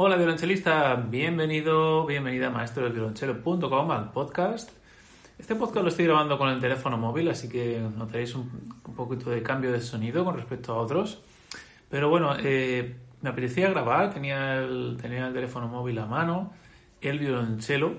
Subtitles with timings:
[0.00, 4.70] Hola violonchelista, bienvenido, bienvenida a maestrodelviolonchelo.com al podcast.
[5.40, 8.48] Este podcast lo estoy grabando con el teléfono móvil, así que notaréis un,
[8.94, 11.20] poquito de cambio de sonido con respecto a otros.
[11.90, 16.52] Pero bueno, eh, me apetecía grabar, tenía el, teléfono móvil a mano,
[17.00, 17.94] el violonchelo,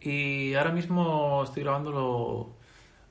[0.00, 2.50] y ahora mismo estoy grabándolo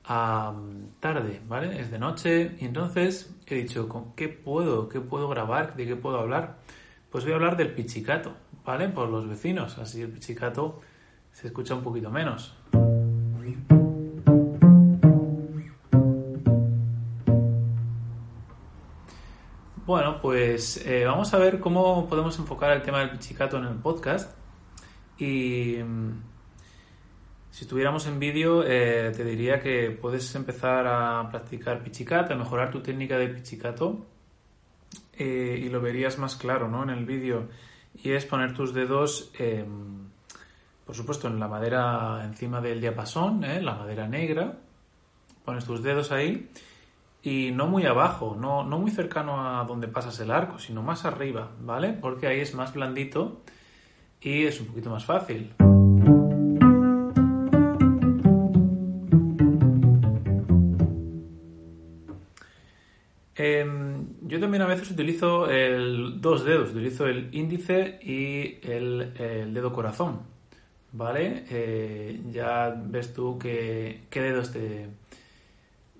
[0.06, 0.54] a
[1.00, 1.78] tarde, ¿vale?
[1.78, 4.88] Es de noche, y entonces he dicho, ¿con qué puedo?
[4.88, 5.76] ¿Qué puedo grabar?
[5.76, 6.56] ¿De qué puedo hablar?
[7.12, 8.32] Pues voy a hablar del pichicato,
[8.64, 8.88] ¿vale?
[8.88, 10.80] Por los vecinos, así el pichicato
[11.30, 12.56] se escucha un poquito menos.
[19.84, 23.74] Bueno, pues eh, vamos a ver cómo podemos enfocar el tema del pichicato en el
[23.74, 24.34] podcast.
[25.18, 26.22] Y mm,
[27.50, 32.70] si estuviéramos en vídeo, eh, te diría que puedes empezar a practicar pichicato, a mejorar
[32.70, 34.06] tu técnica de pichicato
[35.16, 36.82] eh, y lo verías más claro ¿no?
[36.82, 37.48] en el vídeo.
[38.02, 39.32] Y es poner tus dedos,
[40.86, 44.58] por supuesto, en la madera encima del diapasón, la madera negra.
[45.44, 46.48] Pones tus dedos ahí
[47.22, 51.04] y no muy abajo, no, no muy cercano a donde pasas el arco, sino más
[51.04, 51.92] arriba, ¿vale?
[51.92, 53.42] Porque ahí es más blandito
[54.20, 55.54] y es un poquito más fácil.
[64.52, 69.14] También a veces utilizo el, dos dedos, utilizo el índice y el,
[69.54, 70.20] dedo corazón,
[70.92, 71.44] ¿vale?
[71.48, 74.90] Eh, ya ves tú que, qué dedos te,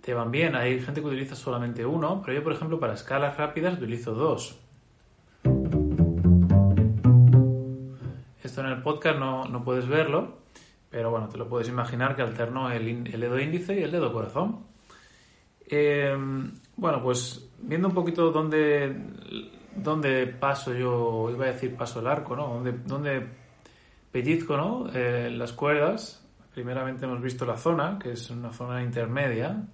[0.02, 0.54] te van bien.
[0.54, 4.60] Hay gente que utiliza solamente uno, pero yo, por ejemplo, para escalas rápidas utilizo dos.
[8.44, 10.40] Esto en el podcast no, puedes verlo,
[10.90, 14.66] pero bueno, te lo puedes imaginar que alterno el, dedo índice y el dedo corazón.
[15.70, 16.14] Eh,
[16.76, 18.94] bueno, pues viendo un poquito dónde,
[19.76, 22.62] dónde paso yo, iba a decir paso el arco, ¿no?
[22.86, 23.26] Dónde,
[24.10, 24.88] pellizco, ¿no?
[24.92, 26.18] Eh, las cuerdas.
[26.52, 29.64] Primeramente hemos visto la zona, que es una zona intermedia,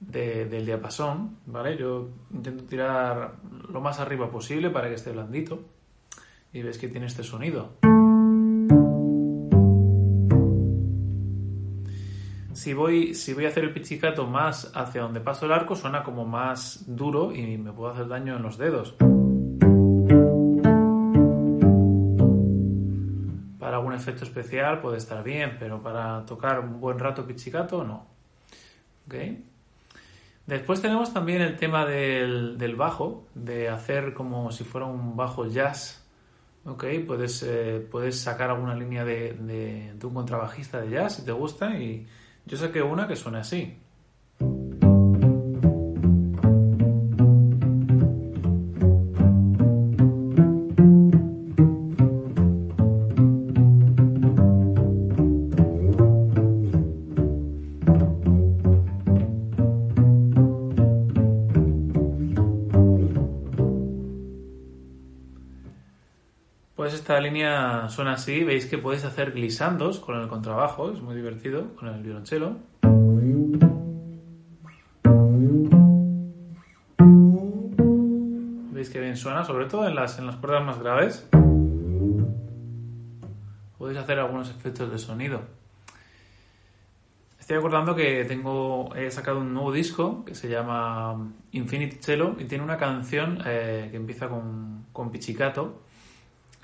[0.00, 1.76] del diapasón, ¿vale?
[1.76, 3.34] Yo intento tirar
[3.68, 5.60] lo más arriba posible para que esté blandito
[6.52, 7.72] y ves que tiene este sonido.
[12.58, 16.02] Si voy, si voy a hacer el pichicato más hacia donde paso el arco, suena
[16.02, 18.96] como más duro y me puedo hacer daño en los dedos.
[23.60, 28.08] Para algún efecto especial puede estar bien, pero para tocar un buen rato pichicato, no.
[29.06, 29.44] ¿Okay?
[30.44, 36.04] Después tenemos también el tema del, bajo, de hacer como si fuera un bajo jazz.
[36.64, 41.30] Ok, puedes, eh, puedes sacar alguna línea de, de, un contrabajista de jazz si te
[41.30, 41.78] gusta.
[41.78, 42.04] Y
[42.48, 43.78] yo saqué una que suena así.
[66.78, 71.16] Pues esta línea suena así, veis que podéis hacer glisandos con el contrabajo, es muy
[71.16, 72.56] divertido, con el violonchelo.
[78.70, 81.28] Veis que bien suena, sobre todo en las, en las cuerdas más graves.
[83.76, 85.40] Podéis hacer algunos efectos de sonido.
[87.40, 92.44] Estoy acordando que tengo, he sacado un nuevo disco que se llama Infinite Cello y
[92.44, 95.87] tiene una canción eh, que empieza con, con pichicato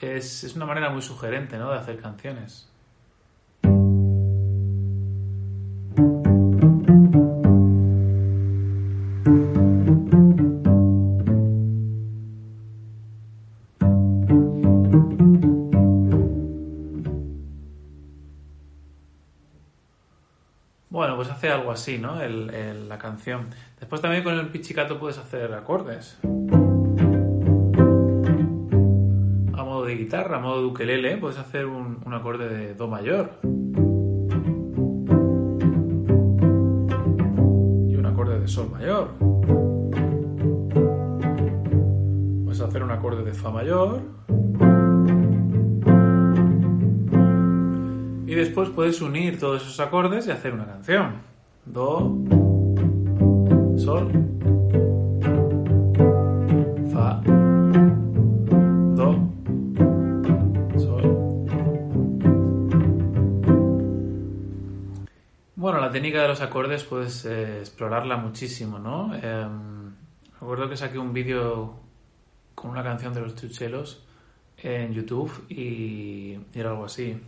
[0.00, 1.70] es, es una manera muy sugerente ¿no?
[1.70, 2.68] de hacer canciones.
[20.94, 22.22] Bueno, pues hace algo así, ¿no?
[22.22, 23.48] El, la canción.
[23.80, 26.16] Después también con el pichicato puedes hacer acordes.
[30.04, 30.66] Guitarra, a modo de
[31.16, 33.30] puedes hacer un, acorde de Do mayor.
[37.88, 39.08] Y un acorde de Sol mayor.
[42.44, 44.02] Puedes hacer un acorde de Fa mayor.
[48.26, 51.14] Y después puedes unir todos esos acordes y hacer una canción.
[51.64, 52.14] Do,
[53.78, 54.23] Sol,
[65.90, 69.14] técnica de los acordes puedes eh, explorarla muchísimo, ¿no?
[69.14, 69.46] Eh,
[70.40, 71.74] recuerdo que saqué un vídeo
[72.54, 74.04] con una canción de los chuchelos
[74.58, 77.20] en YouTube y era algo así.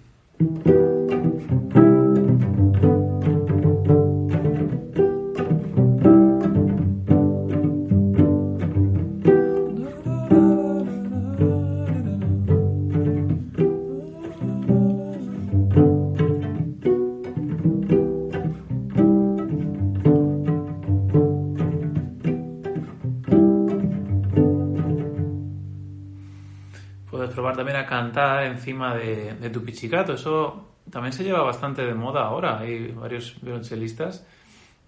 [27.17, 30.13] Puedes probar también a cantar encima de, tu pichicato.
[30.13, 32.59] Eso también se lleva bastante de moda ahora.
[32.59, 34.27] Hay varios violonchelistas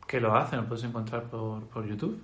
[0.07, 2.23] que lo hacen, lo puedes encontrar por, por YouTube.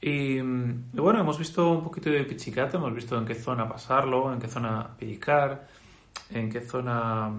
[0.00, 4.38] Y, bueno, hemos visto un poquito de pichicato, hemos visto en qué zona pasarlo, en
[4.38, 5.68] qué zona picar,
[6.30, 7.30] en qué zona,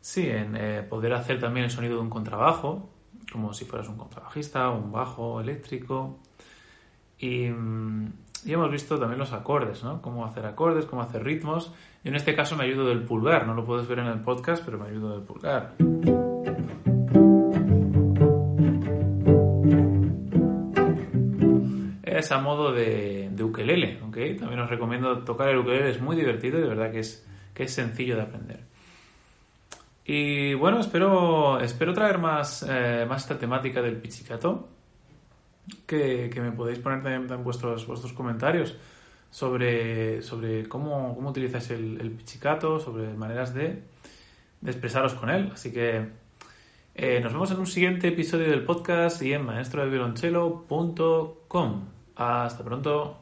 [0.00, 2.90] sí, en eh, poder hacer también el sonido de un contrabajo,
[3.30, 6.18] como si fueras un contrabajista, un bajo eléctrico.
[7.20, 7.48] Y,
[8.44, 10.02] y hemos visto también los acordes, ¿no?
[10.02, 11.72] Cómo hacer acordes, cómo hacer ritmos.
[12.04, 14.64] Y en este caso me ayudo del pulgar, no lo puedes ver en el podcast,
[14.64, 15.74] pero me ayudo del pulgar.
[22.02, 24.38] Es a modo de, de ukelele, ¿ok?
[24.38, 27.64] También os recomiendo tocar el ukelele, es muy divertido y de verdad que es, que
[27.64, 28.72] es sencillo de aprender.
[30.04, 34.68] Y bueno, espero, espero traer más, eh, más esta temática del pizzicato,
[35.86, 38.76] que, que me podéis poner también en vuestros, vuestros comentarios
[39.30, 43.82] sobre, sobre cómo, cómo utilizáis el, el pizzicato, sobre maneras de,
[44.64, 45.50] expresaros con él.
[45.52, 46.06] Así que
[46.94, 51.88] eh, nos vemos en un siguiente episodio del podcast y en maestrodeviolonchelo.com.
[52.14, 53.21] Hasta pronto.